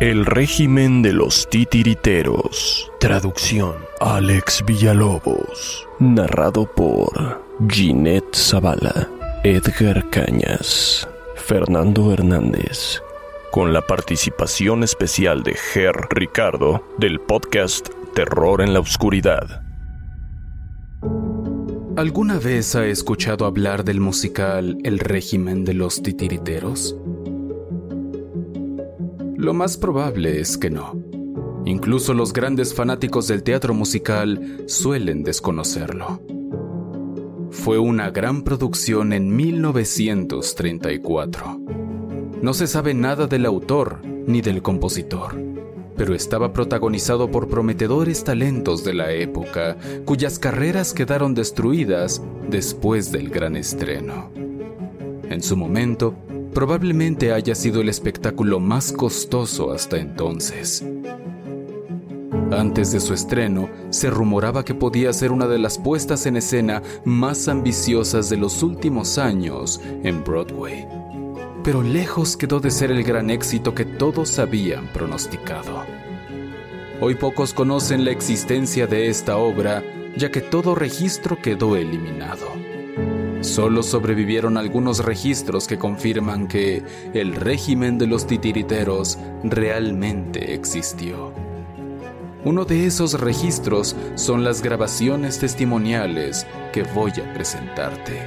[0.00, 2.90] El régimen de los titiriteros.
[3.00, 3.74] Traducción.
[4.00, 5.86] Alex Villalobos.
[5.98, 9.10] Narrado por Ginette Zavala,
[9.44, 11.06] Edgar Cañas,
[11.36, 13.02] Fernando Hernández.
[13.50, 19.60] Con la participación especial de Ger Ricardo del podcast Terror en la Oscuridad.
[21.96, 26.96] ¿Alguna vez ha escuchado hablar del musical El régimen de los titiriteros?
[29.40, 31.02] Lo más probable es que no.
[31.64, 36.20] Incluso los grandes fanáticos del teatro musical suelen desconocerlo.
[37.50, 41.58] Fue una gran producción en 1934.
[42.42, 45.42] No se sabe nada del autor ni del compositor,
[45.96, 52.20] pero estaba protagonizado por prometedores talentos de la época cuyas carreras quedaron destruidas
[52.50, 54.30] después del gran estreno.
[55.30, 56.14] En su momento,
[56.52, 60.84] probablemente haya sido el espectáculo más costoso hasta entonces.
[62.50, 66.82] Antes de su estreno, se rumoraba que podía ser una de las puestas en escena
[67.04, 70.86] más ambiciosas de los últimos años en Broadway.
[71.62, 75.84] Pero lejos quedó de ser el gran éxito que todos habían pronosticado.
[77.00, 79.84] Hoy pocos conocen la existencia de esta obra,
[80.16, 82.59] ya que todo registro quedó eliminado.
[83.40, 86.82] Solo sobrevivieron algunos registros que confirman que
[87.14, 91.32] el régimen de los titiriteros realmente existió.
[92.44, 98.26] Uno de esos registros son las grabaciones testimoniales que voy a presentarte.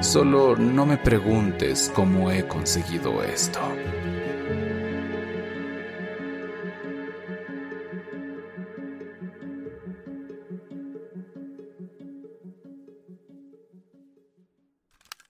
[0.00, 3.60] Solo no me preguntes cómo he conseguido esto.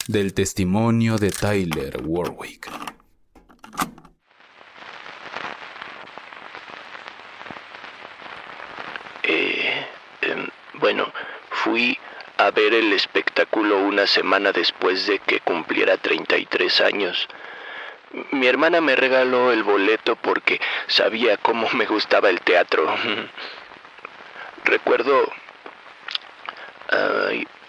[0.09, 2.69] Del testimonio de Tyler Warwick.
[9.23, 9.87] Eh,
[10.23, 11.13] em, bueno,
[11.51, 11.97] fui
[12.37, 17.29] a ver el espectáculo una semana después de que cumpliera 33 años.
[18.33, 22.93] Mi hermana me regaló el boleto porque sabía cómo me gustaba el teatro.
[24.65, 25.31] Recuerdo...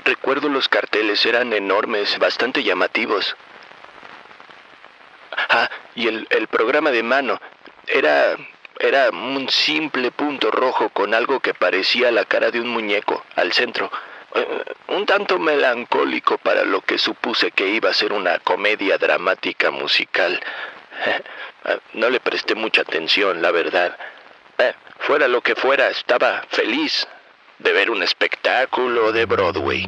[0.06, 3.36] recuerdo los carteles, eran enormes, bastante llamativos.
[5.50, 7.40] Ah, y el, el programa de mano
[7.88, 8.38] era
[8.80, 13.54] era un simple punto rojo con algo que parecía la cara de un muñeco al
[13.54, 13.92] centro.
[14.36, 19.72] Eh, un tanto melancólico para lo que supuse que iba a ser una comedia dramática
[19.72, 20.40] musical.
[21.06, 21.22] Eh,
[21.94, 23.98] No le presté mucha atención, la verdad.
[24.58, 27.08] Eh, fuera lo que fuera, estaba feliz
[27.60, 29.86] de ver un espectáculo de Broadway.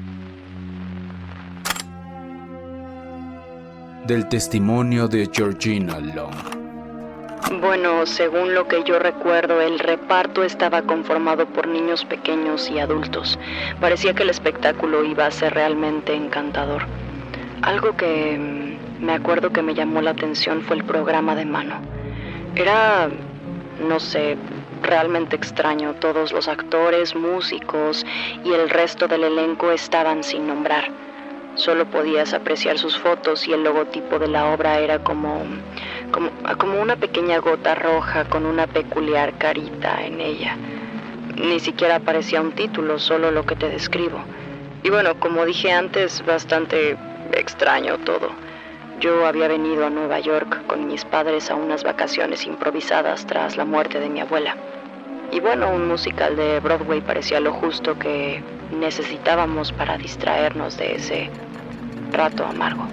[4.06, 6.56] Del testimonio de Georgina Long.
[7.62, 13.38] Bueno, según lo que yo recuerdo, el reparto estaba conformado por niños pequeños y adultos.
[13.80, 16.84] Parecía que el espectáculo iba a ser realmente encantador.
[17.62, 21.76] Algo que mm, me acuerdo que me llamó la atención fue el programa de mano.
[22.56, 23.10] Era,
[23.88, 24.38] no sé,
[24.82, 25.96] realmente extraño.
[25.96, 28.06] Todos los actores, músicos
[28.44, 30.90] y el resto del elenco estaban sin nombrar.
[31.56, 35.42] Solo podías apreciar sus fotos y el logotipo de la obra era como,
[36.12, 40.58] como, como una pequeña gota roja con una peculiar carita en ella.
[41.36, 44.20] Ni siquiera aparecía un título, solo lo que te describo.
[44.84, 46.98] Y bueno, como dije antes, bastante
[47.32, 48.45] extraño todo.
[49.00, 53.66] Yo había venido a Nueva York con mis padres a unas vacaciones improvisadas tras la
[53.66, 54.56] muerte de mi abuela.
[55.32, 61.30] Y bueno, un musical de Broadway parecía lo justo que necesitábamos para distraernos de ese
[62.12, 62.88] rato amargo.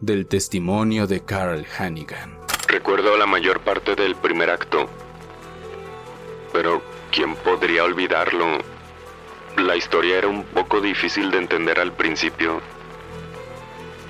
[0.00, 2.38] Del testimonio de Carl Hannigan.
[2.68, 4.88] Recuerdo la mayor parte del primer acto,
[6.52, 6.80] pero
[7.10, 8.73] ¿quién podría olvidarlo?
[9.56, 12.60] La historia era un poco difícil de entender al principio.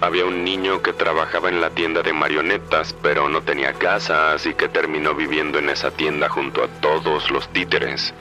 [0.01, 4.55] Había un niño que trabajaba en la tienda de marionetas, pero no tenía casa, así
[4.55, 8.13] que terminó viviendo en esa tienda junto a todos los títeres.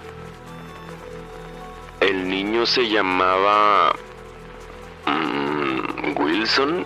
[1.99, 3.93] El niño se llamaba...
[5.05, 6.85] Mm, Wilson.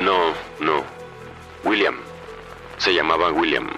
[0.00, 0.84] No, no.
[1.64, 1.96] William.
[2.78, 3.68] Se llamaba William.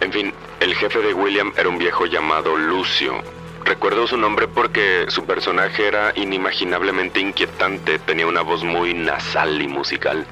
[0.00, 3.22] En fin, el jefe de William era un viejo llamado Lucio.
[3.68, 9.68] Recuerdo su nombre porque su personaje era inimaginablemente inquietante, tenía una voz muy nasal y
[9.68, 10.26] musical.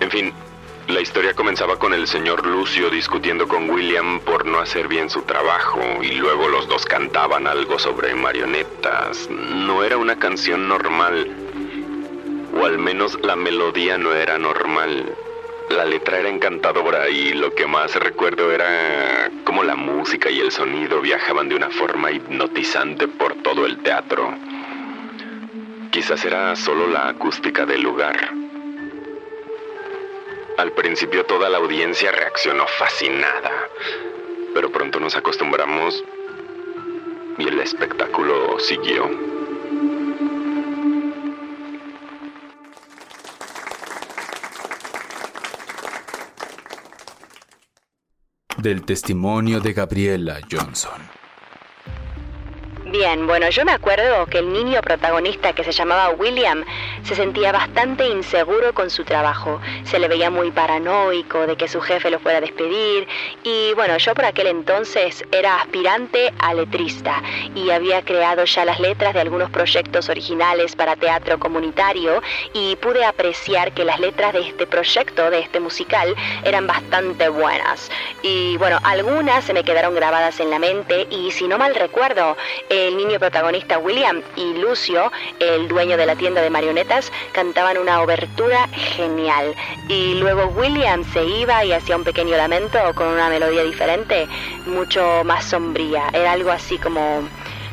[0.00, 0.32] En fin,
[0.88, 5.20] la historia comenzaba con el señor Lucio discutiendo con William por no hacer bien su
[5.20, 9.28] trabajo y luego los dos cantaban algo sobre marionetas.
[9.28, 11.28] No era una canción normal,
[12.58, 15.14] o al menos la melodía no era normal.
[15.70, 20.52] La letra era encantadora y lo que más recuerdo era cómo la música y el
[20.52, 24.34] sonido viajaban de una forma hipnotizante por todo el teatro.
[25.90, 28.16] Quizás era solo la acústica del lugar.
[30.58, 33.68] Al principio toda la audiencia reaccionó fascinada,
[34.52, 36.04] pero pronto nos acostumbramos
[37.38, 39.33] y el espectáculo siguió.
[48.64, 51.02] Del testimonio de Gabriela Johnson.
[52.86, 56.64] Bien, bueno, yo me acuerdo que el niño protagonista que se llamaba William
[57.04, 59.60] se sentía bastante inseguro con su trabajo.
[59.84, 63.06] Se le veía muy paranoico de que su jefe lo fuera a despedir.
[63.42, 67.22] Y bueno, yo por aquel entonces era aspirante a letrista
[67.54, 72.22] y había creado ya las letras de algunos proyectos originales para teatro comunitario
[72.54, 76.14] y pude apreciar que las letras de este proyecto, de este musical,
[76.44, 77.90] eran bastante buenas.
[78.22, 82.36] Y bueno, algunas se me quedaron grabadas en la mente y si no mal recuerdo,
[82.70, 86.93] el niño protagonista William y Lucio, el dueño de la tienda de marionetas,
[87.32, 89.54] cantaban una obertura genial.
[89.88, 94.26] Y luego William se iba y hacía un pequeño lamento con una melodía diferente,
[94.66, 96.08] mucho más sombría.
[96.12, 97.28] Era algo así como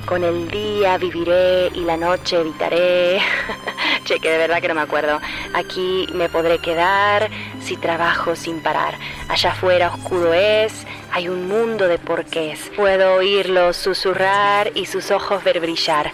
[0.06, 3.22] con el día viviré y la noche evitaré.
[4.04, 5.20] che, que de verdad que no me acuerdo.
[5.54, 7.30] Aquí me podré quedar
[7.62, 8.96] si trabajo sin parar.
[9.30, 12.72] Allá afuera oscuro es, hay un mundo de porqués.
[12.76, 16.12] Puedo oírlo susurrar y sus ojos ver brillar.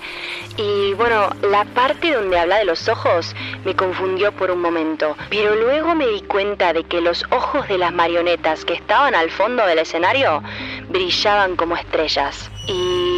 [0.58, 5.56] Y bueno, la parte donde habla de los ojos me confundió por un momento, pero
[5.56, 9.66] luego me di cuenta de que los ojos de las marionetas que estaban al fondo
[9.66, 10.42] del escenario
[10.90, 12.50] brillaban como estrellas.
[12.68, 13.17] Y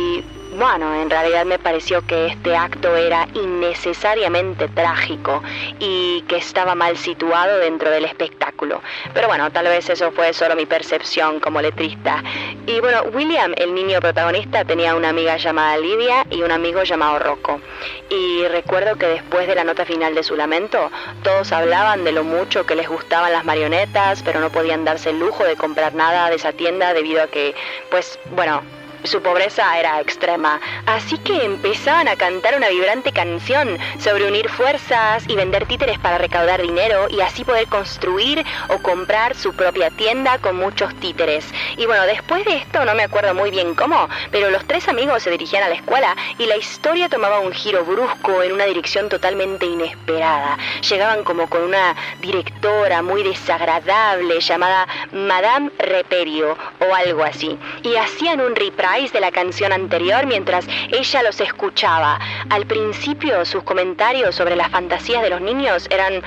[0.59, 5.41] bueno, en realidad me pareció que este acto era innecesariamente trágico
[5.79, 8.81] y que estaba mal situado dentro del espectáculo.
[9.13, 12.21] Pero bueno, tal vez eso fue solo mi percepción como letrista.
[12.67, 17.19] Y bueno, William, el niño protagonista, tenía una amiga llamada Lidia y un amigo llamado
[17.19, 17.61] Rocco.
[18.09, 20.91] Y recuerdo que después de la nota final de su lamento,
[21.23, 25.19] todos hablaban de lo mucho que les gustaban las marionetas, pero no podían darse el
[25.19, 27.55] lujo de comprar nada de esa tienda debido a que,
[27.89, 28.61] pues, bueno,
[29.03, 35.23] su pobreza era extrema, así que empezaban a cantar una vibrante canción sobre unir fuerzas
[35.27, 40.37] y vender títeres para recaudar dinero y así poder construir o comprar su propia tienda
[40.39, 41.45] con muchos títeres.
[41.77, 45.23] Y bueno, después de esto no me acuerdo muy bien cómo, pero los tres amigos
[45.23, 49.09] se dirigían a la escuela y la historia tomaba un giro brusco en una dirección
[49.09, 50.57] totalmente inesperada.
[50.89, 58.41] Llegaban como con una directora muy desagradable llamada Madame Reperio o algo así y hacían
[58.41, 58.55] un
[58.89, 62.19] de la canción anterior mientras ella los escuchaba.
[62.49, 66.23] Al principio sus comentarios sobre las fantasías de los niños eran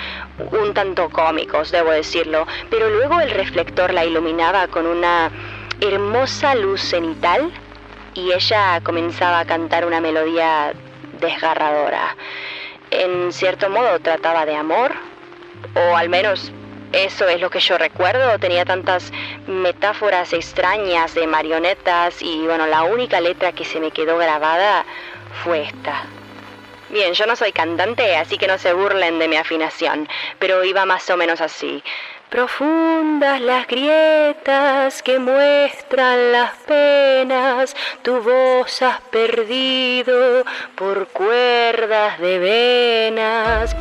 [0.52, 5.30] un tanto cómicos, debo decirlo, pero luego el reflector la iluminaba con una
[5.80, 7.50] hermosa luz cenital
[8.14, 10.72] y ella comenzaba a cantar una melodía
[11.20, 12.16] desgarradora.
[12.92, 14.92] En cierto modo trataba de amor,
[15.74, 16.52] o al menos
[16.92, 18.38] eso es lo que yo recuerdo.
[18.38, 19.12] Tenía tantas
[19.46, 24.84] metáforas extrañas de marionetas y bueno, la única letra que se me quedó grabada
[25.42, 26.04] fue esta.
[26.90, 30.06] Bien, yo no soy cantante, así que no se burlen de mi afinación,
[30.38, 31.82] pero iba más o menos así.
[32.28, 40.44] Profundas las grietas que muestran las penas, tu voz has perdido
[40.74, 43.76] por cuerdas de venas.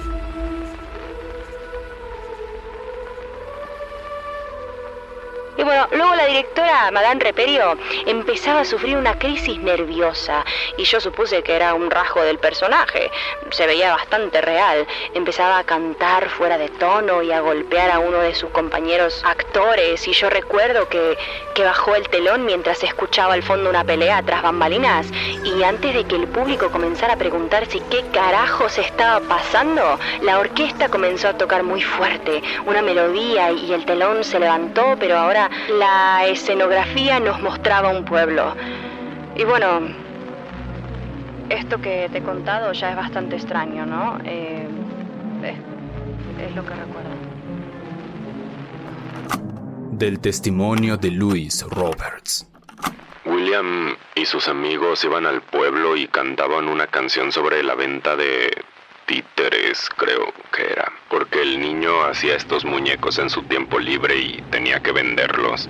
[5.61, 7.77] Y bueno, luego la directora, Madame Reperio,
[8.07, 10.43] empezaba a sufrir una crisis nerviosa
[10.75, 13.11] y yo supuse que era un rasgo del personaje.
[13.51, 14.87] Se veía bastante real.
[15.13, 20.07] Empezaba a cantar fuera de tono y a golpear a uno de sus compañeros actores
[20.07, 21.15] y yo recuerdo que,
[21.53, 25.05] que bajó el telón mientras escuchaba al fondo una pelea tras bambalinas
[25.43, 30.39] y antes de que el público comenzara a preguntar si qué carajos estaba pasando, la
[30.39, 35.50] orquesta comenzó a tocar muy fuerte, una melodía y el telón se levantó, pero ahora
[35.69, 38.55] la escenografía nos mostraba un pueblo.
[39.35, 39.81] Y bueno,
[41.49, 44.19] esto que te he contado ya es bastante extraño, ¿no?
[44.25, 44.67] Eh,
[45.43, 47.09] es, es lo que recuerdo.
[49.91, 52.47] Del testimonio de Louis Roberts.
[53.25, 58.51] William y sus amigos iban al pueblo y cantaban una canción sobre la venta de
[59.05, 61.59] títeres, creo que era, porque el
[62.05, 65.69] hacía estos muñecos en su tiempo libre y tenía que venderlos.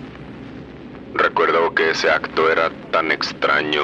[1.14, 3.82] Recuerdo que ese acto era tan extraño.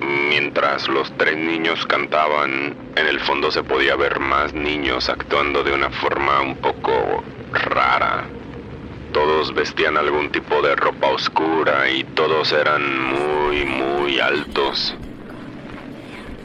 [0.00, 5.72] Mientras los tres niños cantaban, en el fondo se podía ver más niños actuando de
[5.72, 8.24] una forma un poco rara.
[9.12, 14.94] Todos vestían algún tipo de ropa oscura y todos eran muy, muy altos.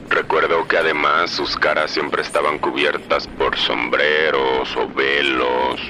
[0.09, 5.81] Recuerdo que además sus caras siempre estaban cubiertas por sombreros o velos.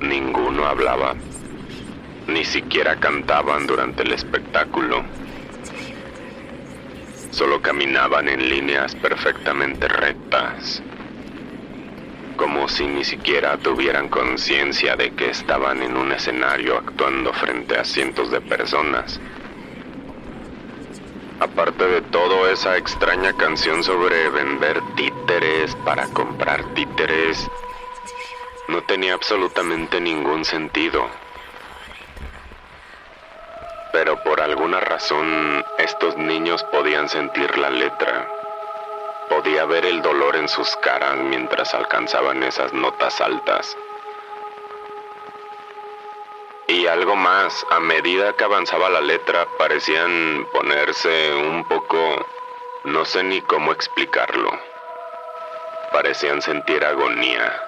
[0.00, 1.14] Ninguno hablaba.
[2.26, 5.04] Ni siquiera cantaban durante el espectáculo.
[7.30, 10.82] Solo caminaban en líneas perfectamente rectas.
[12.36, 17.84] Como si ni siquiera tuvieran conciencia de que estaban en un escenario actuando frente a
[17.84, 19.20] cientos de personas.
[21.40, 27.50] Aparte de todo, esa extraña canción sobre vender títeres para comprar títeres
[28.68, 31.08] no tenía absolutamente ningún sentido.
[33.90, 38.28] Pero por alguna razón estos niños podían sentir la letra.
[39.30, 43.76] Podía ver el dolor en sus caras mientras alcanzaban esas notas altas.
[46.70, 52.24] Y algo más, a medida que avanzaba la letra parecían ponerse un poco...
[52.84, 54.56] no sé ni cómo explicarlo.
[55.90, 57.60] Parecían sentir agonía.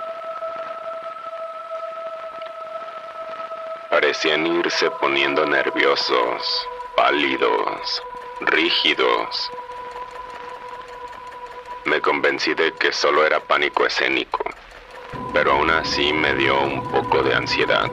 [3.91, 8.05] Parecían irse poniendo nerviosos, pálidos,
[8.43, 9.51] rígidos.
[11.87, 14.45] Me convencí de que solo era pánico escénico,
[15.33, 17.91] pero aún así me dio un poco de ansiedad.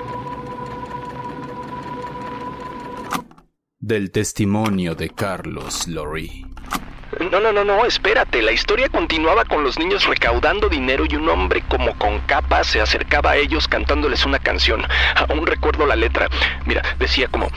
[3.90, 6.46] Del testimonio de Carlos Lorry.
[7.32, 8.44] No, no, no, no, espérate.
[8.44, 12.82] La historia continuaba con los niños recaudando dinero y un hombre como con capa se
[12.82, 14.84] acercaba a ellos cantándoles una canción.
[15.16, 16.28] Aún recuerdo la letra.
[16.68, 17.50] Mira, decía como,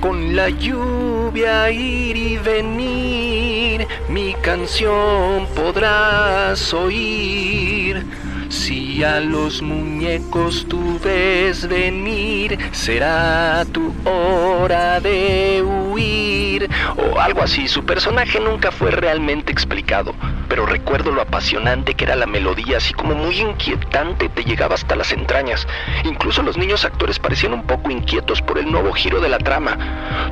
[0.00, 8.04] con la lluvia ir y venir, mi canción podrás oír.
[8.52, 16.68] Si a los muñecos tú ves venir, será tu hora de huir.
[16.98, 17.66] O algo así.
[17.66, 20.14] Su personaje nunca fue realmente explicado,
[20.50, 24.96] pero recuerdo lo apasionante que era la melodía, así como muy inquietante, te llegaba hasta
[24.96, 25.66] las entrañas.
[26.04, 29.78] Incluso los niños actores parecían un poco inquietos por el nuevo giro de la trama.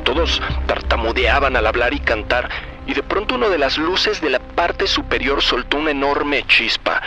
[0.05, 2.51] Todos tartamudeaban al hablar y cantar,
[2.87, 7.01] y de pronto uno de las luces de la parte superior soltó una enorme chispa.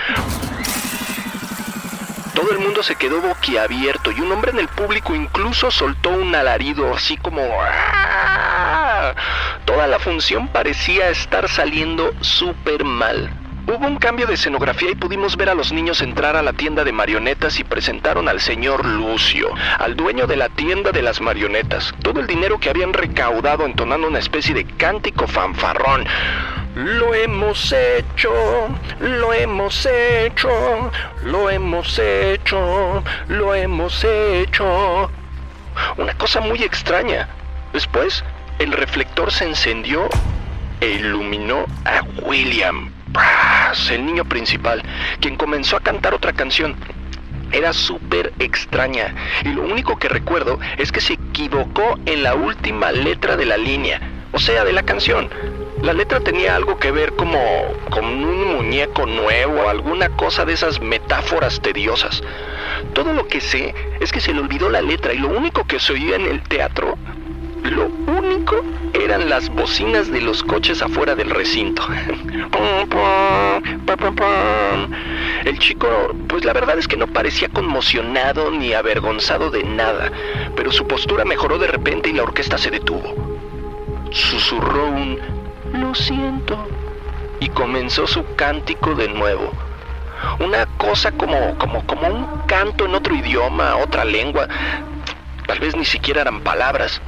[2.34, 6.34] Todo el mundo se quedó boquiabierto y un hombre en el público incluso soltó un
[6.34, 7.42] alarido así como...
[7.62, 9.14] ¡Ah!
[9.66, 13.30] Toda la función parecía estar saliendo súper mal.
[13.66, 16.84] Hubo un cambio de escenografía y pudimos ver a los niños entrar a la tienda
[16.84, 19.50] de marionetas y presentaron al señor Lucio,
[19.80, 24.08] al dueño de la tienda de las marionetas, todo el dinero que habían recaudado entonando
[24.08, 26.06] una especie de cántico fanfarrón.
[26.76, 28.32] Lo hemos hecho,
[29.00, 30.92] lo hemos hecho,
[31.24, 35.12] lo hemos hecho, lo hemos hecho.
[35.98, 37.30] Una cosa muy extraña.
[37.74, 38.24] Después,
[38.58, 40.10] el reflector se encendió
[40.82, 44.82] e iluminó a William Brass, el niño principal,
[45.20, 46.76] quien comenzó a cantar otra canción.
[47.52, 49.14] Era súper extraña
[49.44, 53.58] y lo único que recuerdo es que se equivocó en la última letra de la
[53.58, 54.02] línea,
[54.32, 55.30] o sea, de la canción.
[55.84, 57.38] La letra tenía algo que ver como
[57.90, 62.24] con un muñeco nuevo, alguna cosa de esas metáforas tediosas.
[62.94, 65.82] Todo lo que sé es que se le olvidó la letra y lo único que
[65.82, 66.98] se oía en el teatro,
[67.64, 68.64] lo único
[68.94, 71.86] eran las bocinas de los coches afuera del recinto.
[75.44, 80.14] El chico, pues la verdad es que no parecía conmocionado ni avergonzado de nada,
[80.56, 83.14] pero su postura mejoró de repente y la orquesta se detuvo.
[84.12, 85.43] Susurró un
[85.74, 86.68] lo siento
[87.40, 89.52] y comenzó su cántico de nuevo.
[90.40, 94.48] Una cosa como, como, como un canto en otro idioma, otra lengua.
[95.48, 97.02] Tal vez ni siquiera eran palabras.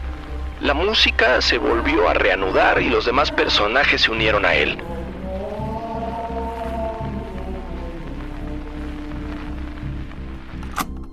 [0.62, 4.78] La música se volvió a reanudar y los demás personajes se unieron a él.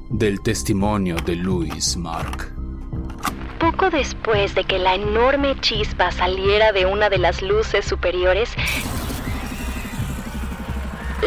[0.08, 2.51] Del testimonio de Louis Mark.
[3.72, 8.50] Poco después de que la enorme chispa saliera de una de las luces superiores,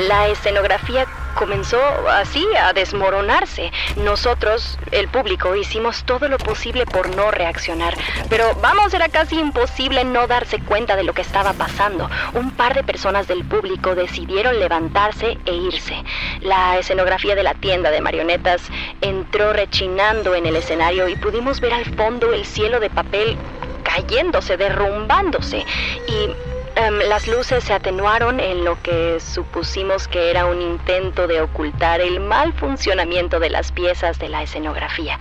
[0.08, 3.72] la escenografía comenzó así a desmoronarse.
[3.98, 7.96] Nosotros, el público, hicimos todo lo posible por no reaccionar.
[8.30, 12.10] Pero vamos, era casi imposible no darse cuenta de lo que estaba pasando.
[12.34, 16.04] Un par de personas del público decidieron levantarse e irse.
[16.42, 18.62] La escenografía de la tienda de marionetas
[19.02, 23.38] entró rechinando en el escenario y pudimos ver al fondo el cielo de papel
[23.84, 25.66] cayéndose, derrumbándose.
[26.08, 31.40] Y Em, las luces se atenuaron en lo que supusimos que era un intento de
[31.40, 35.18] ocultar el mal funcionamiento de las piezas de la escenografía.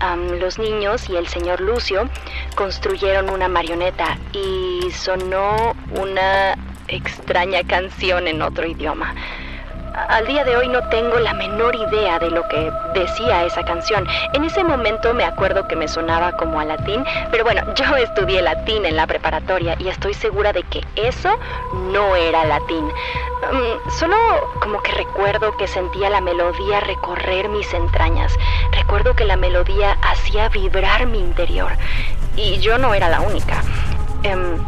[0.00, 2.08] Em, los niños y el señor Lucio
[2.56, 6.56] construyeron una marioneta y sonó una
[6.88, 9.14] extraña canción en otro idioma.
[9.94, 14.06] Al día de hoy no tengo la menor idea de lo que decía esa canción.
[14.34, 18.42] En ese momento me acuerdo que me sonaba como a latín, pero bueno, yo estudié
[18.42, 21.30] latín en la preparatoria y estoy segura de que eso
[21.92, 22.86] no era latín.
[22.86, 24.16] Mm, solo
[24.60, 28.36] como que recuerdo que sentía la melodía recorrer mis entrañas.
[28.72, 31.72] Recuerdo que la melodía hacía vibrar mi interior.
[32.36, 33.62] Y yo no era la única.
[34.22, 34.58] Em,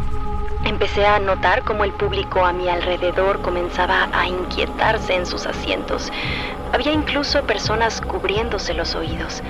[0.65, 6.09] Empecé a notar cómo el público a mi alrededor comenzaba a inquietarse en sus asientos.
[6.71, 9.43] Había incluso personas cubriéndose los oídos.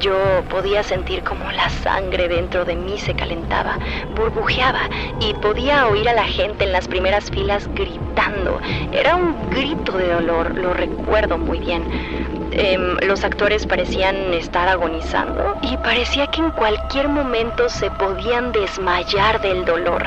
[0.00, 3.78] Yo podía sentir como la sangre dentro de mí se calentaba,
[4.16, 4.88] burbujeaba
[5.20, 8.60] y podía oír a la gente en las primeras filas gritando.
[8.92, 12.39] Era un grito de dolor, lo recuerdo muy bien.
[12.52, 19.40] Em, los actores parecían estar agonizando y parecía que en cualquier momento se podían desmayar
[19.40, 20.04] del dolor.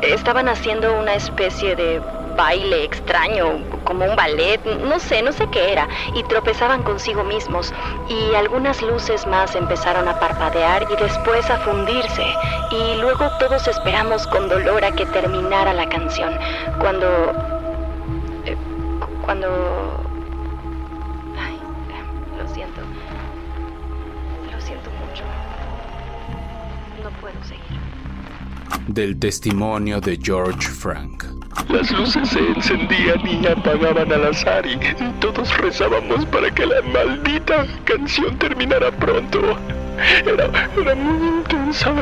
[0.00, 2.00] Estaban haciendo una especie de
[2.36, 7.72] baile extraño, como un ballet, no sé, no sé qué era, y tropezaban consigo mismos,
[8.08, 12.26] y algunas luces más empezaron a parpadear y después a fundirse,
[12.70, 16.38] y luego todos esperamos con dolor a que terminara la canción,
[16.78, 17.06] cuando...
[18.44, 18.56] Eh,
[19.24, 19.95] cuando...
[28.88, 31.24] Del testimonio de George Frank.
[31.68, 34.78] Las luces se encendían y apagaban al azar y
[35.20, 39.40] todos rezábamos para que la maldita canción terminara pronto.
[40.24, 40.50] Era,
[40.80, 41.94] era muy intensa.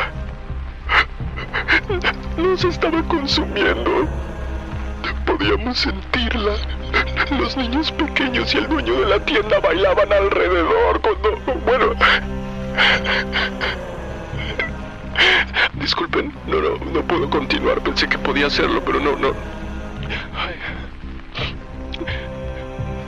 [2.37, 4.09] Nos estaba consumiendo.
[5.25, 6.57] Podíamos sentirla.
[7.39, 11.39] Los niños pequeños y el dueño de la tienda bailaban alrededor cuando...
[11.65, 11.95] Bueno...
[15.75, 17.81] Disculpen, no, no, no puedo continuar.
[17.81, 19.33] Pensé que podía hacerlo, pero no, no.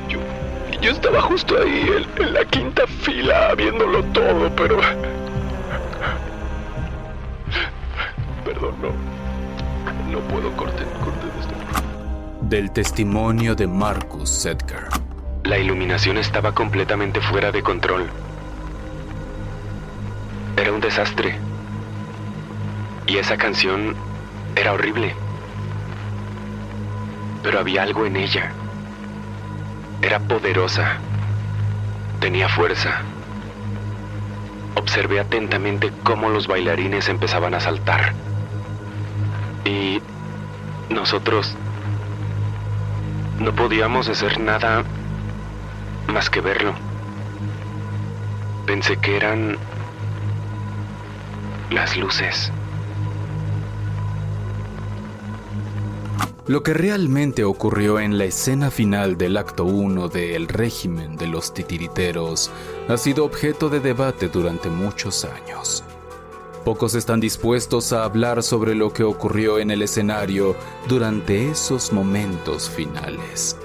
[0.09, 0.19] Yo,
[0.81, 4.79] yo estaba justo ahí, en, la quinta fila, viéndolo todo, pero...
[8.45, 9.17] Perdón, no.
[10.11, 11.55] No puedo cortar, corten esto.
[12.43, 14.89] Del testimonio de Marcus Sedgar.
[15.45, 18.09] La iluminación estaba completamente fuera de control.
[20.57, 21.39] Era un desastre.
[23.07, 23.95] Y esa canción
[24.57, 25.15] era horrible.
[27.43, 28.53] Pero había algo en ella.
[30.03, 30.99] Era poderosa.
[32.21, 33.03] Tenía fuerza.
[34.75, 38.13] Observé atentamente cómo los bailarines empezaban a saltar.
[39.65, 40.01] Y
[40.91, 41.55] nosotros
[43.39, 44.83] no podíamos hacer nada
[46.09, 46.75] más que verlo.
[48.67, 49.59] Pensé que eran
[51.71, 52.53] las luces.
[56.49, 61.27] Lo que realmente ocurrió en la escena final del acto 1 de El régimen de
[61.27, 62.53] los titiriteros
[62.89, 65.83] ha sido objeto de debate durante muchos años.
[66.65, 70.55] Pocos están dispuestos a hablar sobre lo que ocurrió en el escenario
[70.89, 73.57] durante esos momentos finales.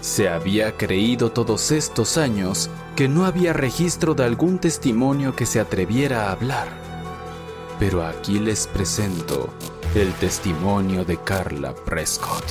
[0.00, 5.60] Se había creído todos estos años que no había registro de algún testimonio que se
[5.60, 6.68] atreviera a hablar.
[7.78, 9.50] Pero aquí les presento
[9.94, 12.44] el testimonio de Carla Prescott,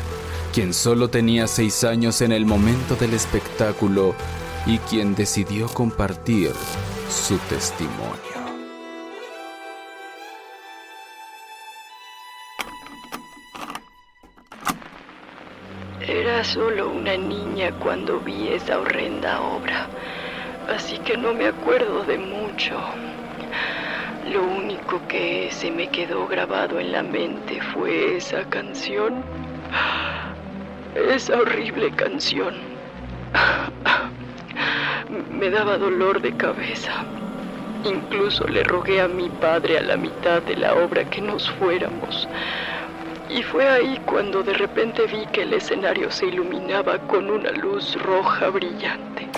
[0.54, 4.15] quien solo tenía seis años en el momento del espectáculo
[4.65, 6.52] y quien decidió compartir
[7.10, 8.36] su testimonio.
[16.02, 19.88] Era solo una niña cuando vi esa horrenda obra,
[20.76, 22.76] así que no me acuerdo de mucho.
[24.32, 29.24] Lo único que se me quedó grabado en la mente fue esa canción,
[30.96, 32.56] esa horrible canción.
[35.30, 37.06] Me daba dolor de cabeza.
[37.84, 42.28] Incluso le rogué a mi padre a la mitad de la obra que nos fuéramos.
[43.30, 47.96] Y fue ahí cuando de repente vi que el escenario se iluminaba con una luz
[48.02, 49.30] roja brillante.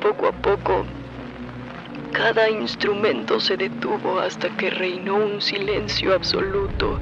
[0.00, 0.86] Poco a poco,
[2.12, 6.98] cada instrumento se detuvo hasta que reinó un silencio absoluto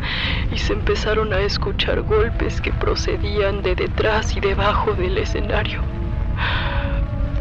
[0.52, 5.80] y se empezaron a escuchar golpes que procedían de detrás y debajo del escenario.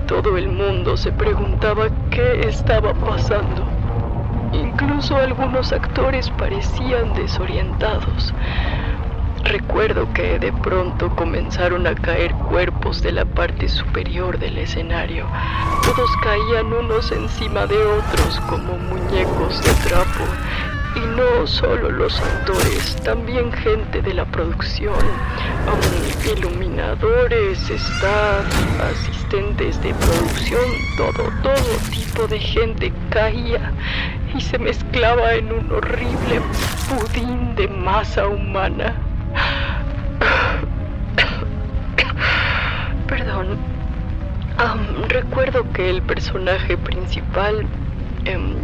[0.08, 3.64] Todo el mundo se preguntaba qué estaba pasando.
[4.54, 8.34] Incluso algunos actores parecían desorientados.
[9.48, 15.26] Recuerdo que de pronto comenzaron a caer cuerpos de la parte superior del escenario.
[15.84, 20.26] Todos caían unos encima de otros como muñecos de trapo.
[20.96, 25.00] Y no solo los actores, también gente de la producción,
[26.36, 28.46] iluminadores, staff,
[28.82, 30.66] asistentes de producción,
[30.98, 33.72] todo, todo tipo de gente caía
[34.36, 36.42] y se mezclaba en un horrible
[36.90, 39.07] pudín de masa humana.
[45.08, 47.66] Recuerdo que el personaje principal,
[48.26, 48.56] em,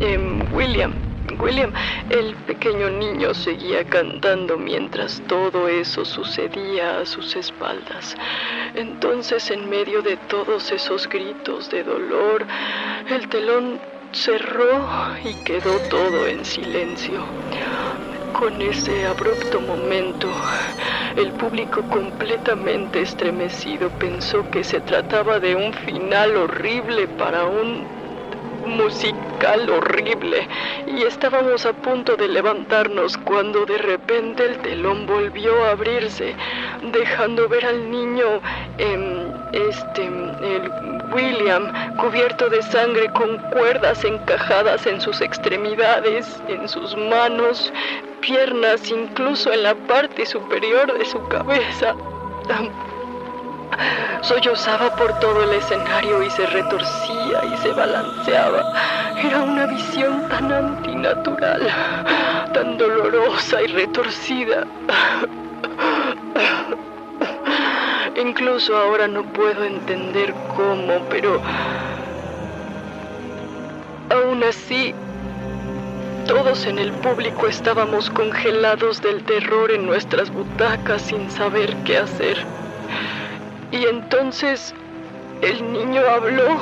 [0.00, 0.92] em, William,
[1.38, 1.72] William,
[2.10, 8.16] el pequeño niño seguía cantando mientras todo eso sucedía a sus espaldas.
[8.74, 12.46] Entonces, en medio de todos esos gritos de dolor,
[13.10, 13.80] el telón
[14.12, 14.86] cerró
[15.24, 17.24] y quedó todo en silencio.
[18.32, 20.28] Con ese abrupto momento,
[21.16, 27.86] el público completamente estremecido pensó que se trataba de un final horrible para un
[28.66, 30.46] musical horrible.
[30.86, 36.34] Y estábamos a punto de levantarnos cuando de repente el telón volvió a abrirse,
[36.92, 38.40] dejando ver al niño,
[38.78, 46.94] eh, este, el William, cubierto de sangre con cuerdas encajadas en sus extremidades, en sus
[46.94, 47.72] manos,
[48.20, 51.94] piernas, incluso en la parte superior de su cabeza.
[54.20, 58.74] Sollozaba por todo el escenario y se retorcía y se balanceaba.
[59.16, 61.62] Era una visión tan antinatural,
[62.52, 64.66] tan dolorosa y retorcida.
[68.16, 71.38] Incluso ahora no puedo entender cómo, pero
[74.08, 74.94] aún así,
[76.26, 82.38] todos en el público estábamos congelados del terror en nuestras butacas sin saber qué hacer.
[83.70, 84.74] Y entonces
[85.42, 86.58] el niño habló.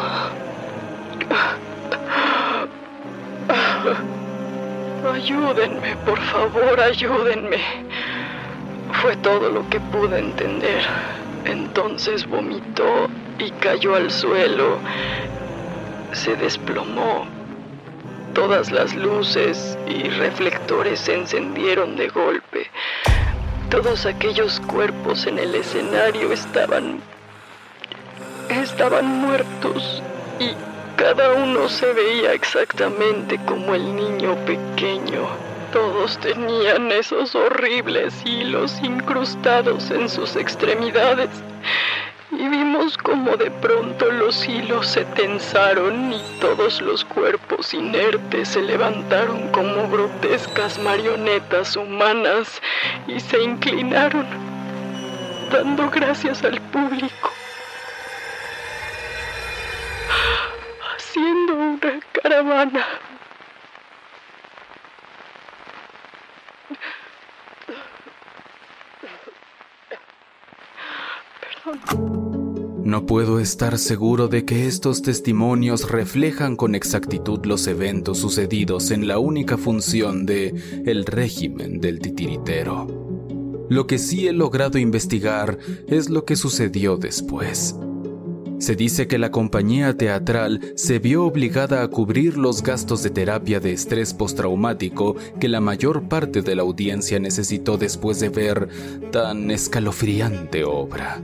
[5.13, 7.59] Ayúdenme, por favor, ayúdenme.
[9.01, 10.83] Fue todo lo que pude entender.
[11.45, 14.79] Entonces vomitó y cayó al suelo.
[16.13, 17.27] Se desplomó.
[18.33, 22.71] Todas las luces y reflectores se encendieron de golpe.
[23.71, 27.01] Todos aquellos cuerpos en el escenario estaban...
[28.49, 30.03] estaban muertos
[30.39, 30.53] y
[30.97, 35.54] cada uno se veía exactamente como el niño pequeño.
[35.75, 41.31] Todos tenían esos horribles hilos incrustados en sus extremidades.
[42.31, 48.63] Y vimos como de pronto los hilos se tensaron y todos los cuerpos inertes se
[48.63, 52.63] levantaron como grotescas marionetas humanas
[53.09, 54.27] y se inclinaron,
[55.51, 57.33] dando gracias al público,
[60.97, 62.87] haciendo una caravana.
[72.85, 79.09] No puedo estar seguro de que estos testimonios reflejan con exactitud los eventos sucedidos en
[79.09, 82.87] la única función de el régimen del titiritero.
[83.71, 87.75] Lo que sí he logrado investigar es lo que sucedió después.
[88.59, 93.59] Se dice que la compañía teatral se vio obligada a cubrir los gastos de terapia
[93.61, 98.69] de estrés postraumático que la mayor parte de la audiencia necesitó después de ver
[99.11, 101.23] tan escalofriante obra.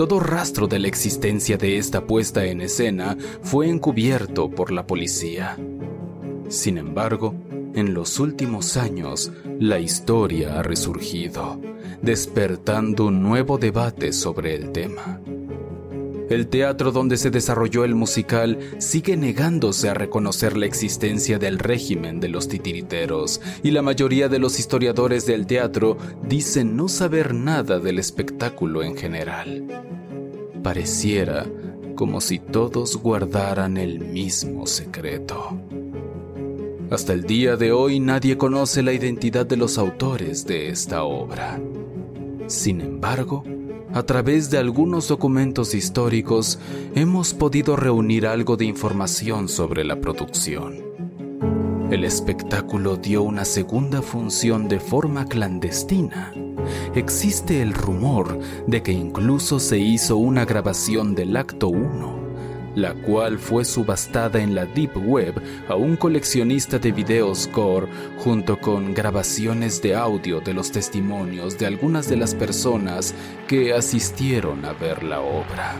[0.00, 5.58] Todo rastro de la existencia de esta puesta en escena fue encubierto por la policía.
[6.48, 7.34] Sin embargo,
[7.74, 11.60] en los últimos años, la historia ha resurgido,
[12.00, 15.20] despertando un nuevo debate sobre el tema.
[16.30, 22.20] El teatro donde se desarrolló el musical sigue negándose a reconocer la existencia del régimen
[22.20, 27.80] de los titiriteros y la mayoría de los historiadores del teatro dicen no saber nada
[27.80, 29.66] del espectáculo en general.
[30.62, 31.46] Pareciera
[31.96, 35.58] como si todos guardaran el mismo secreto.
[36.92, 41.60] Hasta el día de hoy nadie conoce la identidad de los autores de esta obra.
[42.46, 43.42] Sin embargo,
[43.92, 46.58] a través de algunos documentos históricos
[46.94, 50.78] hemos podido reunir algo de información sobre la producción.
[51.90, 56.32] El espectáculo dio una segunda función de forma clandestina.
[56.94, 62.19] Existe el rumor de que incluso se hizo una grabación del acto 1
[62.74, 68.58] la cual fue subastada en la Deep Web a un coleccionista de videos core junto
[68.58, 73.14] con grabaciones de audio de los testimonios de algunas de las personas
[73.46, 75.74] que asistieron a ver la obra.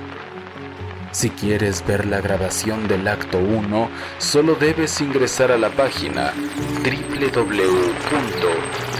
[1.12, 6.32] Si quieres ver la grabación del acto 1, solo debes ingresar a la página
[6.84, 8.99] www.regimendel.com